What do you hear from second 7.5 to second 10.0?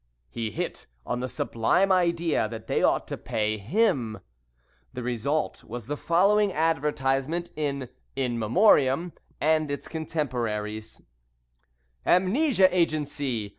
in In Memoriam and its